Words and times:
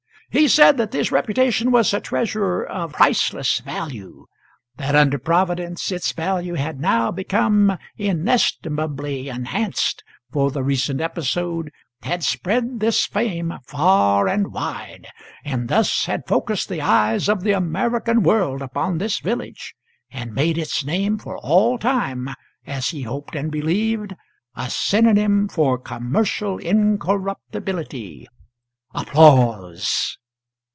He 0.33 0.47
said 0.47 0.77
that 0.77 0.91
this 0.91 1.11
reputation 1.11 1.71
was 1.71 1.93
a 1.93 1.99
treasure 1.99 2.63
of 2.63 2.93
priceless 2.93 3.59
value; 3.59 4.27
that 4.77 4.95
under 4.95 5.17
Providence 5.19 5.91
its 5.91 6.13
value 6.13 6.53
had 6.53 6.79
now 6.79 7.11
become 7.11 7.77
inestimably 7.97 9.27
enhanced, 9.27 10.05
for 10.31 10.49
the 10.49 10.63
recent 10.63 11.01
episode 11.01 11.69
had 12.03 12.23
spread 12.23 12.79
this 12.79 13.05
fame 13.05 13.55
far 13.67 14.29
and 14.29 14.53
wide, 14.53 15.05
and 15.43 15.67
thus 15.67 16.05
had 16.05 16.25
focussed 16.25 16.69
the 16.69 16.79
eyes 16.81 17.27
of 17.27 17.41
the 17.43 17.51
American 17.51 18.23
world 18.23 18.61
upon 18.61 18.99
this 18.99 19.19
village, 19.19 19.75
and 20.09 20.33
made 20.33 20.57
its 20.57 20.85
name 20.85 21.17
for 21.17 21.37
all 21.39 21.77
time, 21.77 22.29
as 22.65 22.91
he 22.91 23.01
hoped 23.01 23.35
and 23.35 23.51
believed, 23.51 24.15
a 24.55 24.69
synonym 24.69 25.49
for 25.49 25.77
commercial 25.77 26.57
incorruptibility. 26.57 28.29
[Applause. 28.95 30.17